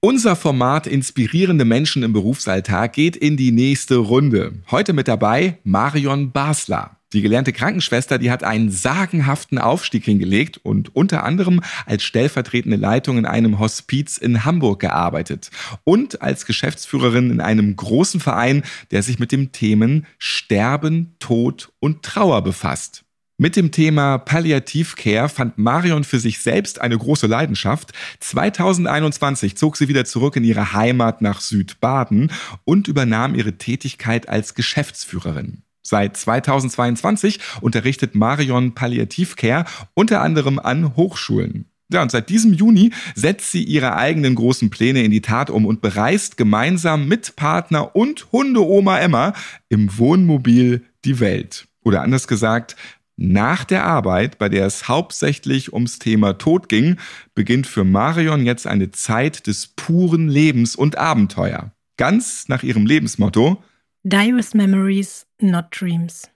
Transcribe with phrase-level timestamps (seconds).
[0.00, 4.62] Unser Format Inspirierende Menschen im Berufsalltag geht in die nächste Runde.
[4.70, 6.98] Heute mit dabei Marion Basler.
[7.12, 13.18] Die gelernte Krankenschwester, die hat einen sagenhaften Aufstieg hingelegt und unter anderem als stellvertretende Leitung
[13.18, 15.50] in einem Hospiz in Hamburg gearbeitet
[15.82, 18.62] und als Geschäftsführerin in einem großen Verein,
[18.92, 23.04] der sich mit dem Themen Sterben, Tod und Trauer befasst.
[23.40, 27.92] Mit dem Thema Palliativcare fand Marion für sich selbst eine große Leidenschaft.
[28.18, 32.32] 2021 zog sie wieder zurück in ihre Heimat nach Südbaden
[32.64, 35.62] und übernahm ihre Tätigkeit als Geschäftsführerin.
[35.82, 41.66] Seit 2022 unterrichtet Marion Palliativcare unter anderem an Hochschulen.
[41.92, 45.64] Ja, und seit diesem Juni setzt sie ihre eigenen großen Pläne in die Tat um
[45.64, 49.32] und bereist gemeinsam mit Partner und Hundeoma Emma
[49.68, 51.68] im Wohnmobil die Welt.
[51.84, 52.76] Oder anders gesagt,
[53.18, 56.96] nach der Arbeit, bei der es hauptsächlich ums Thema Tod ging,
[57.34, 61.72] beginnt für Marion jetzt eine Zeit des puren Lebens und Abenteuer.
[61.96, 63.62] Ganz nach ihrem Lebensmotto
[64.04, 66.30] with Memories, not Dreams.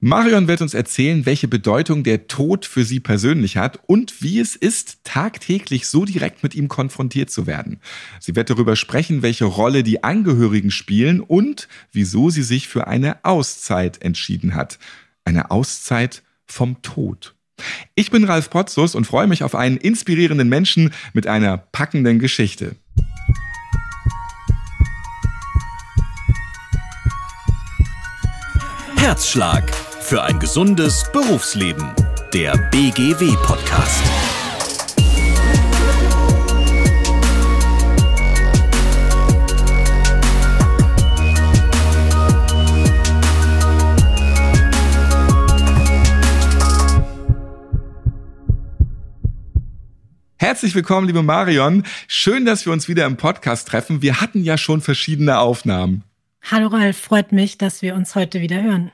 [0.00, 4.54] Marion wird uns erzählen, welche Bedeutung der Tod für sie persönlich hat und wie es
[4.54, 7.80] ist, tagtäglich so direkt mit ihm konfrontiert zu werden.
[8.20, 13.24] Sie wird darüber sprechen, welche Rolle die Angehörigen spielen und wieso sie sich für eine
[13.24, 14.78] Auszeit entschieden hat.
[15.28, 17.34] Eine Auszeit vom Tod.
[17.94, 22.76] Ich bin Ralf Potzus und freue mich auf einen inspirierenden Menschen mit einer packenden Geschichte.
[28.96, 29.70] Herzschlag
[30.00, 31.92] für ein gesundes Berufsleben.
[32.32, 34.27] Der BGW-Podcast.
[50.58, 51.84] Herzlich willkommen, liebe Marion.
[52.08, 54.02] Schön, dass wir uns wieder im Podcast treffen.
[54.02, 56.02] Wir hatten ja schon verschiedene Aufnahmen.
[56.50, 58.90] Hallo Ralf, freut mich, dass wir uns heute wieder hören.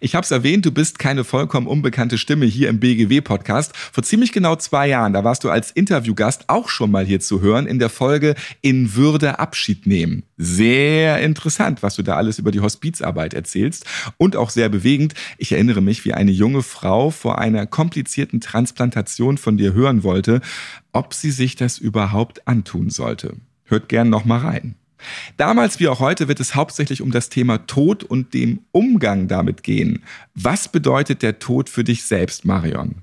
[0.00, 3.76] Ich habe es erwähnt, du bist keine vollkommen unbekannte Stimme hier im BGW-Podcast.
[3.76, 7.40] Vor ziemlich genau zwei Jahren, da warst du als Interviewgast auch schon mal hier zu
[7.40, 10.24] hören in der Folge In Würde Abschied nehmen.
[10.36, 13.84] Sehr interessant, was du da alles über die Hospizarbeit erzählst
[14.16, 15.14] und auch sehr bewegend.
[15.38, 20.40] Ich erinnere mich, wie eine junge Frau vor einer komplizierten Transplantation von dir hören wollte,
[20.92, 23.36] ob sie sich das überhaupt antun sollte.
[23.64, 24.74] Hört gern noch mal rein.
[25.36, 29.62] Damals wie auch heute wird es hauptsächlich um das Thema Tod und dem Umgang damit
[29.62, 30.04] gehen.
[30.34, 33.02] Was bedeutet der Tod für dich selbst, Marion?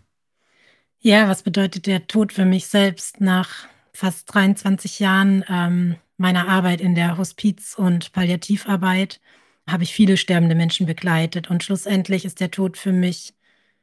[0.99, 6.81] Ja, was bedeutet der Tod für mich selbst nach fast 23 Jahren ähm, meiner Arbeit
[6.81, 9.21] in der Hospiz- und Palliativarbeit?
[9.69, 13.33] Habe ich viele sterbende Menschen begleitet und schlussendlich ist der Tod für mich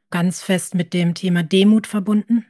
[0.09, 2.45] ganz fest mit dem Thema Demut verbunden.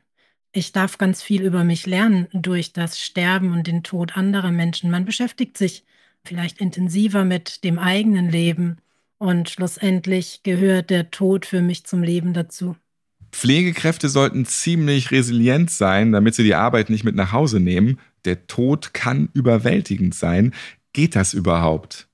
[0.58, 4.90] Ich darf ganz viel über mich lernen durch das Sterben und den Tod anderer Menschen.
[4.90, 5.84] Man beschäftigt sich
[6.24, 8.78] vielleicht intensiver mit dem eigenen Leben
[9.18, 12.78] und schlussendlich gehört der Tod für mich zum Leben dazu.
[13.34, 18.00] Pflegekräfte sollten ziemlich resilient sein, damit sie die Arbeit nicht mit nach Hause nehmen.
[18.24, 20.54] Der Tod kann überwältigend sein.
[20.94, 22.08] Geht das überhaupt?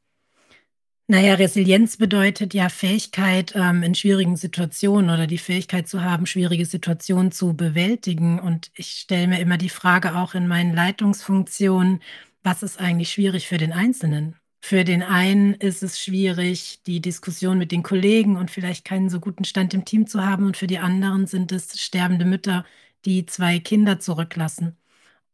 [1.11, 6.65] Naja, Resilienz bedeutet ja Fähigkeit ähm, in schwierigen Situationen oder die Fähigkeit zu haben, schwierige
[6.65, 8.39] Situationen zu bewältigen.
[8.39, 12.01] Und ich stelle mir immer die Frage auch in meinen Leitungsfunktionen,
[12.43, 14.37] was ist eigentlich schwierig für den Einzelnen?
[14.61, 19.19] Für den einen ist es schwierig, die Diskussion mit den Kollegen und vielleicht keinen so
[19.19, 20.45] guten Stand im Team zu haben.
[20.45, 22.63] Und für die anderen sind es sterbende Mütter,
[23.03, 24.77] die zwei Kinder zurücklassen.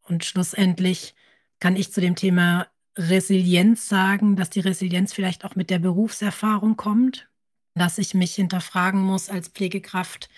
[0.01, 1.13] Und schlussendlich
[1.59, 2.65] kann ich zu dem Thema
[2.97, 7.29] Resilienz sagen, dass die Resilienz vielleicht auch mit der Berufserfahrung kommt,
[7.75, 10.29] dass ich mich hinterfragen muss als Pflegekraft,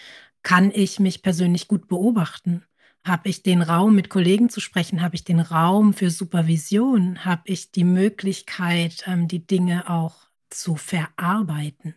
[0.44, 2.64] kann ich mich persönlich gut beobachten?
[3.06, 5.02] Habe ich den Raum, mit Kollegen zu sprechen?
[5.02, 7.26] Habe ich den Raum für Supervision?
[7.26, 11.96] Habe ich die Möglichkeit, ähm, die Dinge auch zu verarbeiten?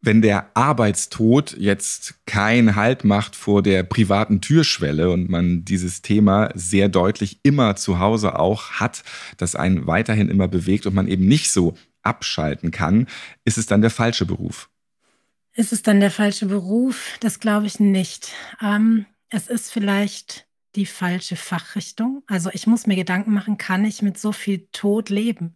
[0.00, 6.50] Wenn der Arbeitstod jetzt keinen Halt macht vor der privaten Türschwelle und man dieses Thema
[6.54, 9.02] sehr deutlich immer zu Hause auch hat,
[9.36, 13.06] das einen weiterhin immer bewegt und man eben nicht so abschalten kann,
[13.44, 14.70] ist es dann der falsche Beruf?
[15.54, 17.16] Ist es dann der falsche Beruf?
[17.20, 18.32] Das glaube ich nicht.
[18.62, 20.46] Ähm, es ist vielleicht
[20.76, 22.22] die falsche Fachrichtung.
[22.26, 25.55] Also ich muss mir Gedanken machen, kann ich mit so viel Tod leben?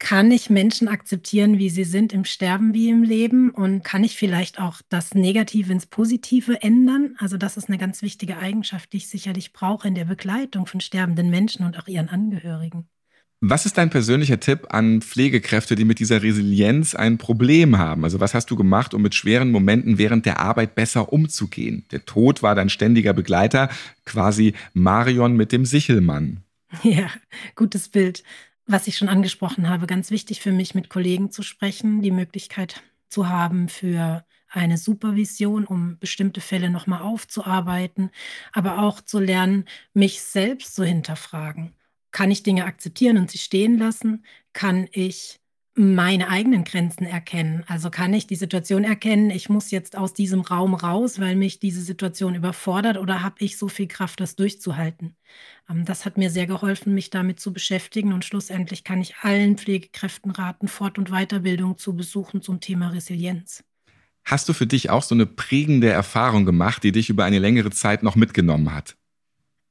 [0.00, 3.50] Kann ich Menschen akzeptieren, wie sie sind, im Sterben wie im Leben?
[3.50, 7.14] Und kann ich vielleicht auch das Negative ins Positive ändern?
[7.18, 10.80] Also das ist eine ganz wichtige Eigenschaft, die ich sicherlich brauche in der Begleitung von
[10.80, 12.88] sterbenden Menschen und auch ihren Angehörigen.
[13.42, 18.04] Was ist dein persönlicher Tipp an Pflegekräfte, die mit dieser Resilienz ein Problem haben?
[18.04, 21.84] Also was hast du gemacht, um mit schweren Momenten während der Arbeit besser umzugehen?
[21.90, 23.68] Der Tod war dein ständiger Begleiter,
[24.06, 26.42] quasi Marion mit dem Sichelmann.
[26.84, 27.10] Ja,
[27.56, 28.22] gutes Bild.
[28.72, 32.80] Was ich schon angesprochen habe, ganz wichtig für mich, mit Kollegen zu sprechen, die Möglichkeit
[33.08, 38.10] zu haben für eine Supervision, um bestimmte Fälle noch mal aufzuarbeiten,
[38.52, 41.74] aber auch zu lernen, mich selbst zu hinterfragen.
[42.12, 44.24] Kann ich Dinge akzeptieren und sie stehen lassen?
[44.52, 45.40] Kann ich
[45.80, 47.64] meine eigenen Grenzen erkennen?
[47.66, 51.58] Also, kann ich die Situation erkennen, ich muss jetzt aus diesem Raum raus, weil mich
[51.58, 55.16] diese Situation überfordert oder habe ich so viel Kraft, das durchzuhalten?
[55.68, 59.56] Ähm, das hat mir sehr geholfen, mich damit zu beschäftigen und schlussendlich kann ich allen
[59.56, 63.64] Pflegekräften raten, Fort und Weiterbildung zu besuchen zum Thema Resilienz.
[64.24, 67.70] Hast du für dich auch so eine prägende Erfahrung gemacht, die dich über eine längere
[67.70, 68.96] Zeit noch mitgenommen hat?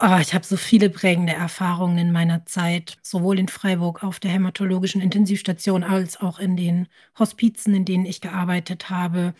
[0.01, 4.31] Oh, ich habe so viele prägende Erfahrungen in meiner Zeit, sowohl in Freiburg auf der
[4.31, 6.88] hämatologischen Intensivstation als auch in den
[7.18, 9.34] Hospizen, in denen ich gearbeitet habe.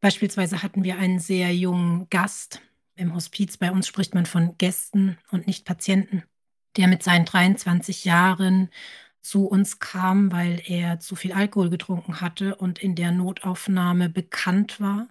[0.00, 2.62] Beispielsweise hatten wir einen sehr jungen Gast
[2.94, 3.58] im Hospiz.
[3.58, 6.22] Bei uns spricht man von Gästen und nicht Patienten,
[6.78, 8.70] der mit seinen 23 Jahren
[9.20, 14.80] zu uns kam, weil er zu viel Alkohol getrunken hatte und in der Notaufnahme bekannt
[14.80, 15.08] war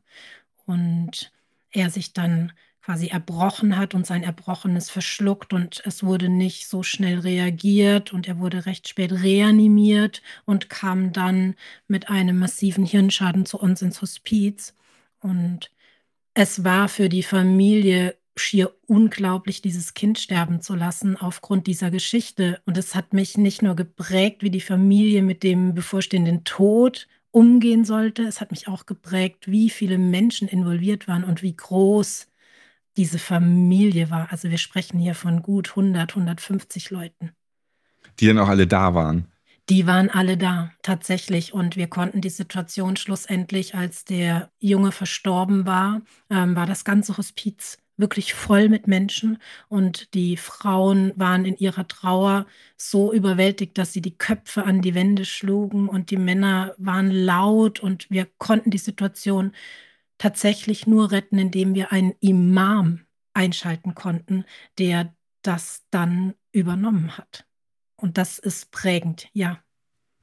[0.65, 1.31] und
[1.71, 2.51] er sich dann
[2.85, 8.27] quasi erbrochen hat und sein Erbrochenes verschluckt und es wurde nicht so schnell reagiert und
[8.27, 11.55] er wurde recht spät reanimiert und kam dann
[11.87, 14.75] mit einem massiven Hirnschaden zu uns ins Hospiz.
[15.19, 15.71] Und
[16.35, 22.61] es war für die Familie schier unglaublich, dieses Kind sterben zu lassen aufgrund dieser Geschichte.
[22.67, 27.83] Und es hat mich nicht nur geprägt, wie die Familie mit dem bevorstehenden Tod umgehen
[27.83, 32.27] sollte, es hat mich auch geprägt, wie viele Menschen involviert waren und wie groß
[32.97, 34.31] diese Familie war.
[34.31, 37.31] Also wir sprechen hier von gut 100, 150 Leuten.
[38.19, 39.27] Die dann auch alle da waren.
[39.69, 41.53] Die waren alle da, tatsächlich.
[41.53, 47.17] Und wir konnten die Situation schlussendlich, als der Junge verstorben war, ähm, war das ganze
[47.17, 49.37] Hospiz wirklich voll mit Menschen
[49.69, 52.45] und die Frauen waren in ihrer Trauer
[52.77, 57.79] so überwältigt, dass sie die Köpfe an die Wände schlugen und die Männer waren laut
[57.79, 59.53] und wir konnten die Situation
[60.17, 63.01] tatsächlich nur retten, indem wir einen Imam
[63.33, 64.45] einschalten konnten,
[64.77, 67.45] der das dann übernommen hat.
[67.95, 69.59] Und das ist prägend, ja.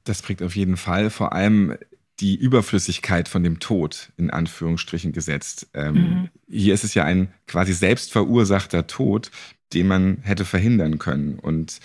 [0.03, 1.09] Das prägt auf jeden Fall.
[1.09, 1.77] Vor allem
[2.19, 5.67] die Überflüssigkeit von dem Tod in Anführungsstrichen gesetzt.
[5.73, 6.29] Ähm, mhm.
[6.47, 9.31] Hier ist es ja ein quasi selbstverursachter Tod,
[9.73, 11.39] den man hätte verhindern können.
[11.39, 11.79] Und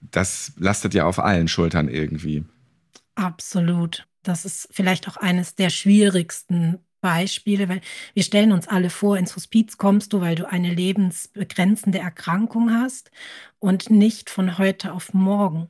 [0.00, 2.44] das lastet ja auf allen Schultern irgendwie.
[3.14, 4.06] Absolut.
[4.22, 7.82] Das ist vielleicht auch eines der schwierigsten Beispiele, weil
[8.14, 13.10] wir stellen uns alle vor, ins Hospiz kommst du, weil du eine lebensbegrenzende Erkrankung hast
[13.58, 15.68] und nicht von heute auf morgen,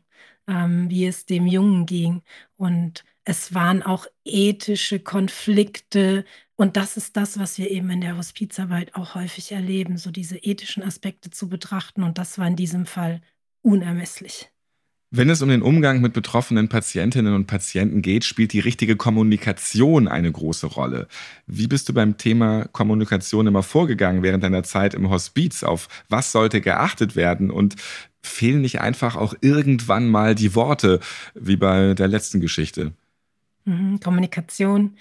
[0.48, 2.22] ähm, wie es dem Jungen ging.
[2.56, 6.24] Und es waren auch ethische Konflikte.
[6.56, 10.38] Und das ist das, was wir eben in der Hospizarbeit auch häufig erleben, so diese
[10.38, 12.02] ethischen Aspekte zu betrachten.
[12.04, 13.20] Und das war in diesem Fall
[13.62, 14.51] unermesslich.
[15.14, 20.08] Wenn es um den Umgang mit betroffenen Patientinnen und Patienten geht, spielt die richtige Kommunikation
[20.08, 21.06] eine große Rolle.
[21.46, 25.64] Wie bist du beim Thema Kommunikation immer vorgegangen während deiner Zeit im Hospiz?
[25.64, 27.50] Auf was sollte geachtet werden?
[27.50, 27.76] Und
[28.22, 30.98] fehlen nicht einfach auch irgendwann mal die Worte,
[31.34, 32.92] wie bei der letzten Geschichte?
[33.66, 34.96] Mhm, Kommunikation.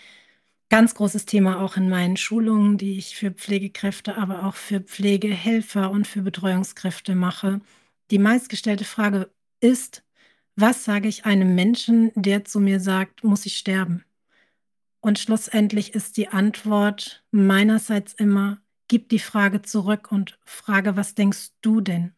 [0.67, 5.89] Ganz großes Thema auch in meinen Schulungen, die ich für Pflegekräfte, aber auch für Pflegehelfer
[5.89, 7.61] und für Betreuungskräfte mache.
[8.09, 9.29] Die meistgestellte Frage
[9.61, 10.03] ist,
[10.55, 14.03] was sage ich einem Menschen, der zu mir sagt, muss ich sterben?
[14.99, 21.51] Und schlussendlich ist die Antwort meinerseits immer, gib die Frage zurück und frage, was denkst
[21.61, 22.13] du denn?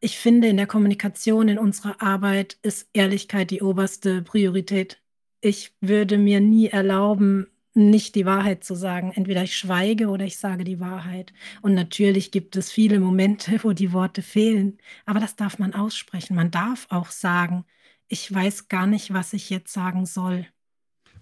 [0.00, 5.00] Ich finde, in der Kommunikation, in unserer Arbeit ist Ehrlichkeit die oberste Priorität.
[5.40, 9.12] Ich würde mir nie erlauben, nicht die Wahrheit zu sagen.
[9.14, 11.32] Entweder ich schweige oder ich sage die Wahrheit.
[11.62, 14.78] Und natürlich gibt es viele Momente, wo die Worte fehlen.
[15.06, 16.36] Aber das darf man aussprechen.
[16.36, 17.64] Man darf auch sagen,
[18.08, 20.46] ich weiß gar nicht, was ich jetzt sagen soll.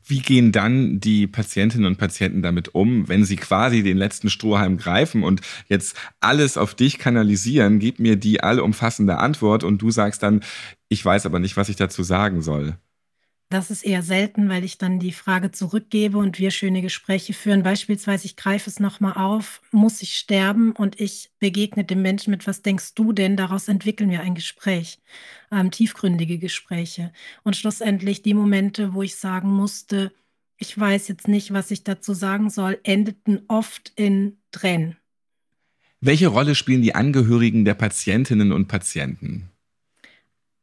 [0.04, 4.76] Wie gehen dann die Patientinnen und Patienten damit um, wenn sie quasi den letzten Strohhalm
[4.76, 7.78] greifen und jetzt alles auf dich kanalisieren?
[7.78, 10.42] Gib mir die allumfassende Antwort und du sagst dann,
[10.88, 12.76] ich weiß aber nicht, was ich dazu sagen soll.
[13.52, 17.62] Das ist eher selten, weil ich dann die Frage zurückgebe und wir schöne Gespräche führen.
[17.62, 22.46] Beispielsweise, ich greife es nochmal auf, muss ich sterben und ich begegne dem Menschen mit,
[22.46, 23.36] was denkst du denn?
[23.36, 25.00] Daraus entwickeln wir ein Gespräch,
[25.50, 27.12] ähm, tiefgründige Gespräche.
[27.42, 30.14] Und schlussendlich die Momente, wo ich sagen musste,
[30.56, 34.96] ich weiß jetzt nicht, was ich dazu sagen soll, endeten oft in Tränen.
[36.00, 39.51] Welche Rolle spielen die Angehörigen der Patientinnen und Patienten?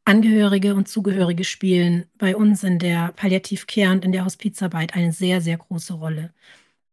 [0.04, 5.40] Angehörige und Zugehörige spielen bei uns in der Palliativcare und in der Hospizarbeit eine sehr,
[5.40, 6.32] sehr große Rolle.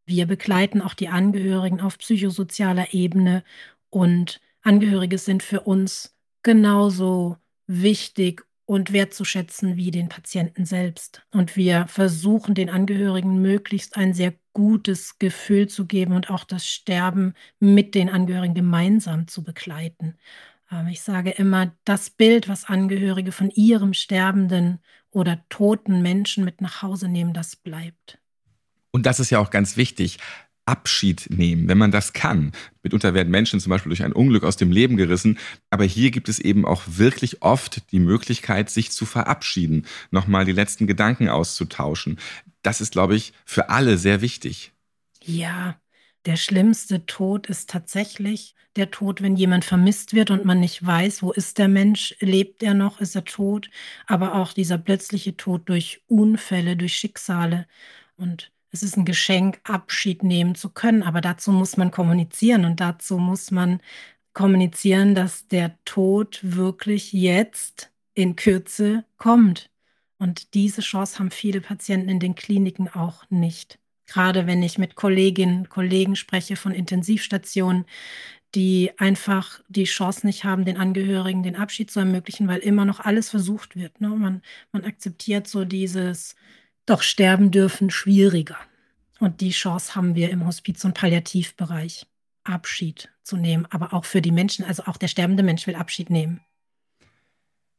[0.05, 3.43] Wir begleiten auch die Angehörigen auf psychosozialer Ebene
[3.89, 7.37] und Angehörige sind für uns genauso
[7.67, 11.25] wichtig und wertzuschätzen wie den Patienten selbst.
[11.31, 16.67] Und wir versuchen den Angehörigen möglichst ein sehr gutes Gefühl zu geben und auch das
[16.67, 20.17] Sterben mit den Angehörigen gemeinsam zu begleiten.
[20.71, 24.79] Ähm, ich sage immer, das Bild, was Angehörige von ihrem sterbenden
[25.11, 28.19] oder toten Menschen mit nach Hause nehmen, das bleibt.
[28.91, 30.17] Und das ist ja auch ganz wichtig.
[30.65, 32.51] Abschied nehmen, wenn man das kann.
[32.83, 36.27] Mitunter werden Menschen zum Beispiel durch ein Unglück aus dem Leben gerissen, aber hier gibt
[36.27, 42.19] es eben auch wirklich oft die Möglichkeit, sich zu verabschieden, nochmal die letzten Gedanken auszutauschen.
[42.63, 44.73] Das ist, glaube ich, für alle sehr wichtig.
[45.23, 45.79] Ja,
[46.27, 51.23] der schlimmste Tod ist tatsächlich der Tod, wenn jemand vermisst wird und man nicht weiß,
[51.23, 53.69] wo ist der Mensch, lebt er noch, ist er tot,
[54.07, 57.65] aber auch dieser plötzliche Tod durch Unfälle, durch Schicksale.
[58.17, 62.81] Und es ist ein Geschenk, Abschied nehmen zu können, aber dazu muss man kommunizieren und
[62.81, 63.81] dazu muss man
[64.33, 69.71] kommunizieren, dass der Tod wirklich jetzt in Kürze kommt.
[70.19, 73.79] Und diese Chance haben viele Patienten in den Kliniken auch nicht.
[74.07, 77.85] Gerade wenn ich mit Kolleginnen und Kollegen spreche von Intensivstationen,
[78.55, 83.01] die einfach die Chance nicht haben, den Angehörigen den Abschied zu ermöglichen, weil immer noch
[83.01, 83.99] alles versucht wird.
[83.99, 84.09] Ne?
[84.09, 86.35] Man, man akzeptiert so dieses,
[86.85, 88.57] doch sterben dürfen schwieriger.
[89.19, 92.05] Und die Chance haben wir im Hospiz- und Palliativbereich,
[92.43, 93.65] Abschied zu nehmen.
[93.69, 96.39] Aber auch für die Menschen, also auch der sterbende Mensch will Abschied nehmen.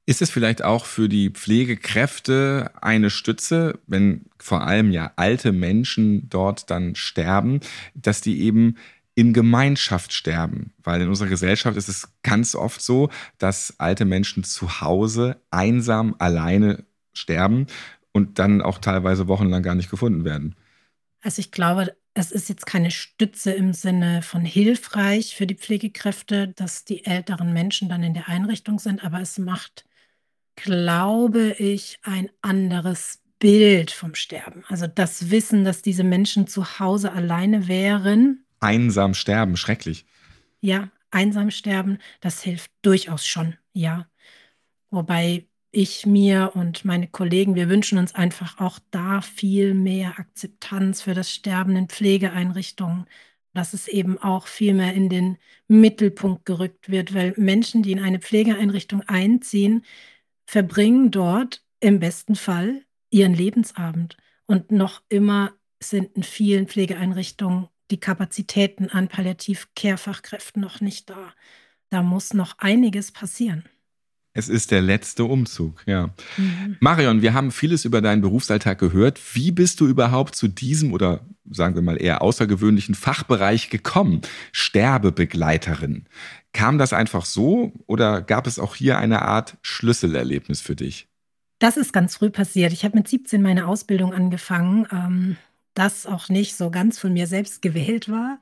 [0.08, 6.30] Ist es vielleicht auch für die Pflegekräfte eine Stütze, wenn vor allem ja alte Menschen
[6.30, 7.60] dort dann sterben,
[7.94, 8.76] dass die eben
[9.14, 10.72] in Gemeinschaft sterben?
[10.82, 16.16] Weil in unserer Gesellschaft ist es ganz oft so, dass alte Menschen zu Hause einsam
[16.18, 17.66] alleine sterben
[18.12, 20.56] und dann auch teilweise wochenlang gar nicht gefunden werden.
[21.20, 26.48] Also ich glaube, es ist jetzt keine Stütze im Sinne von hilfreich für die Pflegekräfte,
[26.48, 29.84] dass die älteren Menschen dann in der Einrichtung sind, aber es macht
[30.62, 34.64] glaube ich, ein anderes Bild vom Sterben.
[34.68, 38.44] Also das Wissen, dass diese Menschen zu Hause alleine wären.
[38.60, 40.04] Einsam sterben, schrecklich.
[40.60, 44.08] Ja, einsam sterben, das hilft durchaus schon, ja.
[44.90, 51.02] Wobei ich mir und meine Kollegen, wir wünschen uns einfach auch da viel mehr Akzeptanz
[51.02, 53.06] für das Sterben in Pflegeeinrichtungen,
[53.54, 55.38] dass es eben auch viel mehr in den
[55.68, 59.84] Mittelpunkt gerückt wird, weil Menschen, die in eine Pflegeeinrichtung einziehen,
[60.48, 64.16] verbringen dort im besten Fall ihren Lebensabend.
[64.46, 71.34] Und noch immer sind in vielen Pflegeeinrichtungen die Kapazitäten an Palliativ-Care-Fachkräften noch nicht da.
[71.90, 73.64] Da muss noch einiges passieren.
[74.32, 76.14] Es ist der letzte Umzug, ja.
[76.36, 76.76] Mhm.
[76.80, 79.20] Marion, wir haben vieles über deinen Berufsalltag gehört.
[79.34, 84.22] Wie bist du überhaupt zu diesem oder sagen wir mal eher außergewöhnlichen Fachbereich gekommen?
[84.52, 86.06] Sterbebegleiterin.
[86.52, 91.08] Kam das einfach so oder gab es auch hier eine Art Schlüsselerlebnis für dich?
[91.58, 92.72] Das ist ganz früh passiert.
[92.72, 95.36] Ich habe mit 17 meine Ausbildung angefangen, ähm,
[95.74, 98.40] das auch nicht so ganz von mir selbst gewählt war.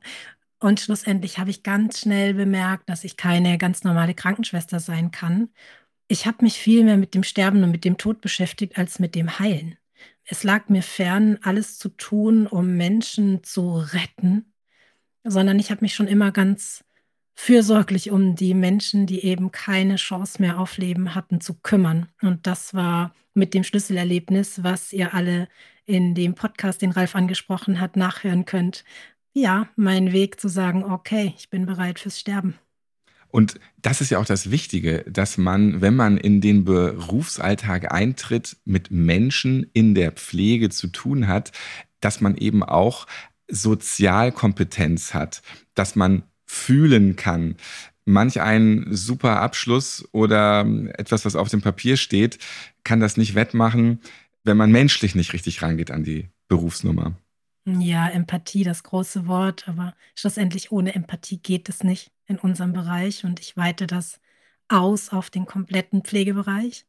[0.59, 5.51] Und schlussendlich habe ich ganz schnell bemerkt, dass ich keine ganz normale Krankenschwester sein kann.
[6.09, 9.15] Ich habe mich viel mehr mit dem Sterben und mit dem Tod beschäftigt als mit
[9.15, 9.77] dem Heilen.
[10.25, 14.53] Es lag mir fern, alles zu tun, um Menschen zu retten,
[15.25, 16.85] sondern ich habe mich schon immer ganz
[17.37, 22.09] fürsorglich um die Menschen, die eben keine Chance mehr auf Leben hatten, zu kümmern.
[22.23, 25.49] Und das war mit dem Schlüsselerlebnis, was ihr alle
[25.85, 28.85] in dem Podcast, den Ralf angesprochen hat, nachhören könnt.
[29.35, 32.55] Ja, mein Weg zu sagen, okay, ich bin bereit fürs Sterben.
[33.28, 38.57] Und das ist ja auch das Wichtige, dass man, wenn man in den Berufsalltag eintritt,
[38.64, 41.52] mit Menschen in der Pflege zu tun hat,
[42.00, 43.07] dass man eben auch
[43.49, 45.43] Sozialkompetenz hat,
[45.75, 47.57] dass man fühlen kann.
[48.05, 52.38] Manch ein super Abschluss oder etwas, was auf dem Papier steht,
[52.85, 54.00] kann das nicht wettmachen,
[54.45, 57.17] wenn man menschlich nicht richtig rangeht an die Berufsnummer.
[57.67, 63.25] Ja, Empathie, das große Wort, aber schlussendlich ohne Empathie geht es nicht in unserem Bereich
[63.25, 64.21] und ich weite das
[64.69, 66.87] aus auf den kompletten Pflegebereich.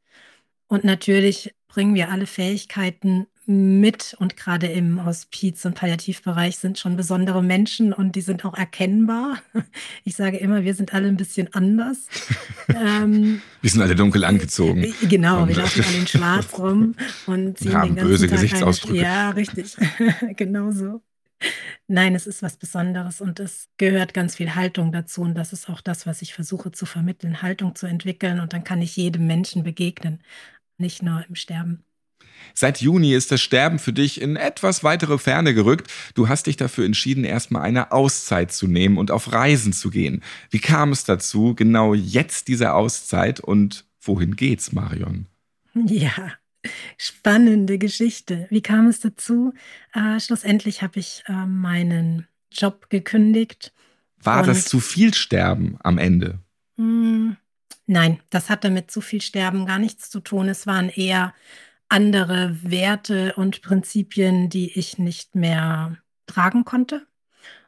[0.67, 6.97] Und natürlich bringen wir alle Fähigkeiten mit und gerade im Hospiz- und Palliativbereich sind schon
[6.97, 9.39] besondere Menschen und die sind auch erkennbar.
[10.03, 12.07] Ich sage immer, wir sind alle ein bisschen anders.
[12.69, 14.83] ähm, wir sind alle dunkel angezogen.
[14.83, 18.35] Äh, genau, wir laufen alle in schwarz rum und ziehen haben den ganzen böse Tag
[18.35, 18.99] Gesichtsausdrücke.
[18.99, 19.75] Eine, ja, richtig.
[20.35, 21.01] genau so.
[21.87, 25.69] Nein, es ist was Besonderes und es gehört ganz viel Haltung dazu und das ist
[25.69, 29.27] auch das, was ich versuche zu vermitteln, Haltung zu entwickeln und dann kann ich jedem
[29.27, 30.21] Menschen begegnen,
[30.77, 31.83] nicht nur im Sterben.
[32.53, 35.91] Seit Juni ist das Sterben für dich in etwas weitere Ferne gerückt.
[36.15, 40.23] Du hast dich dafür entschieden, erstmal eine Auszeit zu nehmen und auf Reisen zu gehen.
[40.49, 45.27] Wie kam es dazu, genau jetzt diese Auszeit und wohin geht's, Marion?
[45.75, 46.31] Ja,
[46.97, 48.47] spannende Geschichte.
[48.49, 49.53] Wie kam es dazu?
[49.93, 53.71] Äh, schlussendlich habe ich äh, meinen Job gekündigt.
[54.19, 56.39] War das zu viel Sterben am Ende?
[56.77, 57.37] Mh, hm,
[57.85, 60.49] nein, das hatte mit zu viel Sterben gar nichts zu tun.
[60.49, 61.35] Es waren eher
[61.89, 67.07] andere Werte und Prinzipien, die ich nicht mehr tragen konnte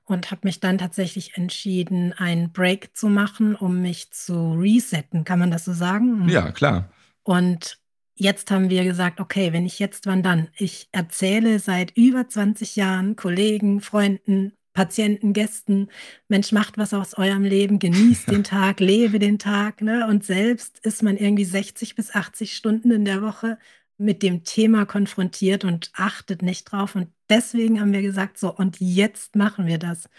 [0.09, 5.23] und habe mich dann tatsächlich entschieden, einen Break zu machen, um mich zu resetten.
[5.23, 6.27] Kann man das so sagen?
[6.27, 6.89] Ja, klar.
[7.23, 7.79] Und
[8.15, 10.49] jetzt haben wir gesagt, okay, wenn ich jetzt, wann dann?
[10.57, 15.89] Ich erzähle seit über 20 Jahren Kollegen, Freunden, Patienten, Gästen,
[16.27, 19.81] Mensch, macht was aus eurem Leben, genießt den Tag, lebe den Tag.
[19.81, 20.07] Ne?
[20.07, 23.59] Und selbst ist man irgendwie 60 bis 80 Stunden in der Woche
[23.99, 26.95] mit dem Thema konfrontiert und achtet nicht drauf.
[26.95, 30.09] Und deswegen haben wir gesagt, so, und jetzt machen wir das.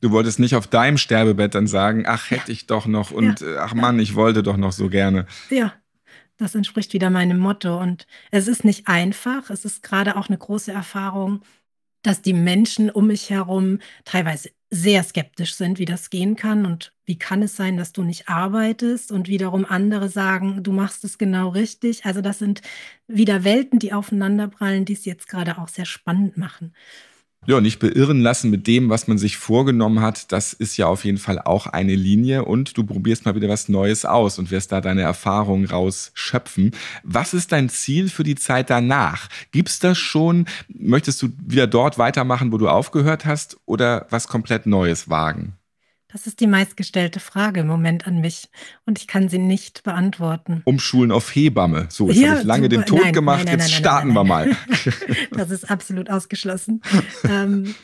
[0.00, 3.58] Du wolltest nicht auf deinem Sterbebett dann sagen, ach, hätte ich doch noch und ja.
[3.60, 5.26] ach Mann, ich wollte doch noch so gerne.
[5.50, 5.74] Ja,
[6.38, 7.78] das entspricht wieder meinem Motto.
[7.78, 9.50] Und es ist nicht einfach.
[9.50, 11.42] Es ist gerade auch eine große Erfahrung,
[12.02, 16.92] dass die Menschen um mich herum teilweise sehr skeptisch sind, wie das gehen kann und
[17.04, 21.18] wie kann es sein, dass du nicht arbeitest und wiederum andere sagen, du machst es
[21.18, 22.04] genau richtig.
[22.06, 22.62] Also das sind
[23.08, 26.72] wieder Welten, die aufeinanderprallen, die es jetzt gerade auch sehr spannend machen.
[27.46, 30.30] Ja, nicht beirren lassen mit dem, was man sich vorgenommen hat.
[30.30, 33.70] Das ist ja auf jeden Fall auch eine Linie und du probierst mal wieder was
[33.70, 36.72] Neues aus und wirst da deine Erfahrungen rausschöpfen.
[37.02, 39.28] Was ist dein Ziel für die Zeit danach?
[39.52, 40.44] Gibt's das schon?
[40.68, 45.54] Möchtest du wieder dort weitermachen, wo du aufgehört hast oder was komplett Neues wagen?
[46.12, 48.48] Das ist die meistgestellte Frage im Moment an mich
[48.84, 50.62] und ich kann sie nicht beantworten.
[50.64, 51.86] Umschulen auf Hebamme.
[51.90, 52.76] So, jetzt ja, habe ich lange super.
[52.76, 54.56] den Tod nein, gemacht, nein, nein, jetzt starten wir mal.
[55.30, 56.82] das ist absolut ausgeschlossen.
[57.28, 57.74] ähm,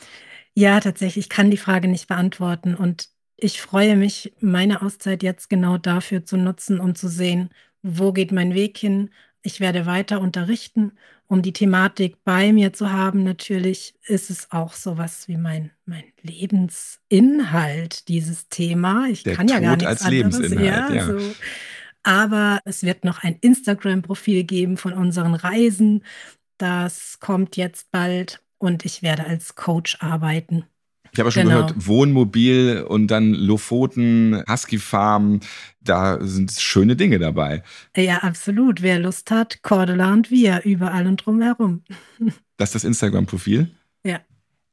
[0.53, 5.49] ja, tatsächlich, ich kann die Frage nicht beantworten und ich freue mich, meine Auszeit jetzt
[5.49, 7.49] genau dafür zu nutzen, um zu sehen,
[7.83, 9.11] wo geht mein Weg hin.
[9.43, 10.93] Ich werde weiter unterrichten
[11.27, 16.05] um die Thematik bei mir zu haben, natürlich ist es auch sowas wie mein, mein
[16.21, 19.07] Lebensinhalt, dieses Thema.
[19.09, 20.39] Ich Der kann ja Tod gar nichts als anderes.
[20.39, 21.05] Lebensinhalt, ja, ja.
[21.05, 21.35] So.
[22.03, 26.05] Aber es wird noch ein Instagram-Profil geben von unseren Reisen.
[26.57, 30.65] Das kommt jetzt bald und ich werde als Coach arbeiten.
[31.17, 31.65] Ich habe schon genau.
[31.65, 35.39] gehört, Wohnmobil und dann Lofoten, Husky Farm,
[35.81, 37.63] da sind schöne Dinge dabei.
[37.95, 38.83] Ja, absolut.
[38.83, 41.81] Wer Lust hat, Cordula und wir, überall und drumherum.
[42.57, 43.71] Das ist das Instagram-Profil?
[44.03, 44.19] Ja.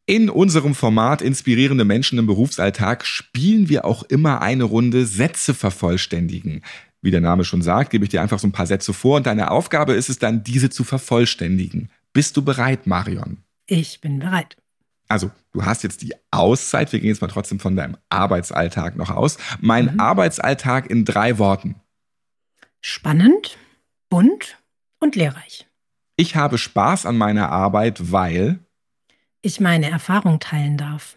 [0.07, 6.63] In unserem Format Inspirierende Menschen im Berufsalltag spielen wir auch immer eine Runde Sätze vervollständigen.
[7.03, 9.27] Wie der Name schon sagt, gebe ich dir einfach so ein paar Sätze vor und
[9.27, 11.91] deine Aufgabe ist es dann, diese zu vervollständigen.
[12.15, 13.39] Bist du bereit, Marion?
[13.67, 14.57] Ich bin bereit
[15.09, 19.11] also du hast jetzt die Auszeit, wir gehen jetzt mal trotzdem von deinem Arbeitsalltag noch
[19.11, 19.39] aus.
[19.61, 20.01] Mein mhm.
[20.01, 21.77] Arbeitsalltag in drei Worten.
[22.81, 23.59] Spannend,
[24.09, 24.59] bunt
[25.01, 25.67] und lehrreich.
[26.17, 28.61] Ich habe Spaß an meiner Arbeit, weil
[29.43, 31.17] ich meine Erfahrung teilen darf.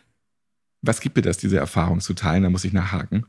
[0.81, 2.43] Was gibt mir das, diese Erfahrung zu teilen?
[2.43, 3.25] Da muss ich nachhaken.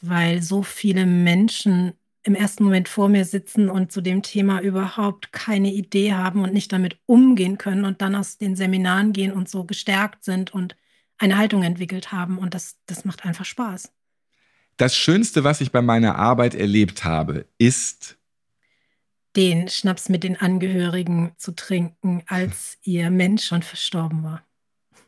[0.00, 1.94] Weil so viele Menschen
[2.26, 6.52] im ersten Moment vor mir sitzen und zu dem Thema überhaupt keine Idee haben und
[6.52, 10.76] nicht damit umgehen können und dann aus den Seminaren gehen und so gestärkt sind und
[11.18, 12.38] eine Haltung entwickelt haben.
[12.38, 13.92] Und das, das macht einfach Spaß.
[14.76, 18.18] Das Schönste, was ich bei meiner Arbeit erlebt habe, ist
[19.36, 24.42] den Schnaps mit den Angehörigen zu trinken, als ihr Mensch schon verstorben war.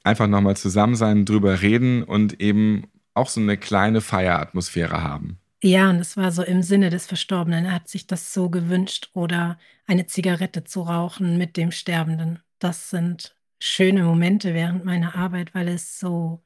[0.05, 5.41] Einfach nochmal zusammen sein, drüber reden und eben auch so eine kleine Feieratmosphäre haben.
[5.63, 7.65] Ja, und es war so im Sinne des Verstorbenen.
[7.65, 12.41] Er hat sich das so gewünscht oder eine Zigarette zu rauchen mit dem Sterbenden.
[12.59, 16.45] Das sind schöne Momente während meiner Arbeit, weil es so,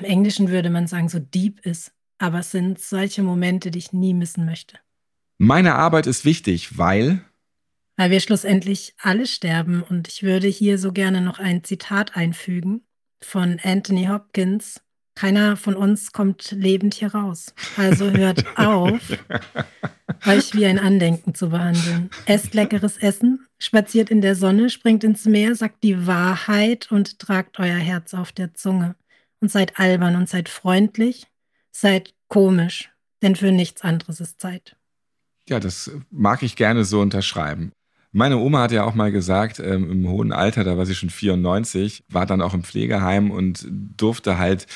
[0.00, 1.92] im Englischen würde man sagen, so deep ist.
[2.18, 4.78] Aber es sind solche Momente, die ich nie missen möchte.
[5.38, 7.24] Meine Arbeit ist wichtig, weil
[7.96, 9.82] weil wir schlussendlich alle sterben.
[9.82, 12.82] Und ich würde hier so gerne noch ein Zitat einfügen
[13.20, 14.80] von Anthony Hopkins,
[15.14, 17.54] keiner von uns kommt lebend hier raus.
[17.76, 19.00] Also hört auf,
[20.26, 22.10] euch wie ein Andenken zu behandeln.
[22.26, 27.58] Esst leckeres Essen, spaziert in der Sonne, springt ins Meer, sagt die Wahrheit und tragt
[27.58, 28.94] euer Herz auf der Zunge.
[29.40, 31.26] Und seid albern und seid freundlich,
[31.72, 32.90] seid komisch,
[33.22, 34.76] denn für nichts anderes ist Zeit.
[35.48, 37.72] Ja, das mag ich gerne so unterschreiben.
[38.12, 41.08] Meine Oma hat ja auch mal gesagt, ähm, im hohen Alter, da war sie schon
[41.08, 44.66] 94, war dann auch im Pflegeheim und durfte halt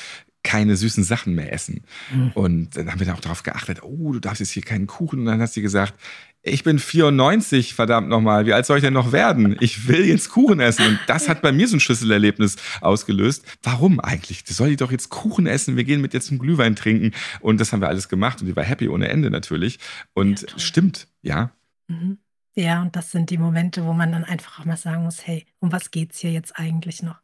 [0.47, 1.81] keine süßen Sachen mehr essen.
[2.09, 2.31] Mhm.
[2.33, 5.19] Und dann haben wir dann auch darauf geachtet, oh, du darfst jetzt hier keinen Kuchen.
[5.19, 5.93] Und dann hat sie gesagt,
[6.41, 9.57] ich bin 94, verdammt nochmal, wie alt soll ich denn noch werden?
[9.59, 10.87] Ich will jetzt Kuchen essen.
[10.87, 13.45] Und das hat bei mir so ein Schlüsselerlebnis ausgelöst.
[13.61, 14.45] Warum eigentlich?
[14.47, 15.75] Soll ich doch jetzt Kuchen essen?
[15.75, 17.11] Wir gehen mit jetzt zum Glühwein trinken.
[17.41, 18.39] Und das haben wir alles gemacht.
[18.39, 19.79] Und die war happy ohne Ende natürlich.
[20.13, 21.51] Und ja, stimmt, ja.
[21.89, 22.19] Mhm.
[22.55, 25.45] Ja, und das sind die Momente, wo man dann einfach auch mal sagen muss, hey,
[25.59, 27.17] um was geht's hier jetzt eigentlich noch?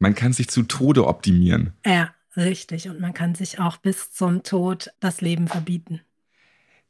[0.00, 1.72] Man kann sich zu Tode optimieren.
[1.86, 2.88] Ja, richtig.
[2.88, 6.00] Und man kann sich auch bis zum Tod das Leben verbieten.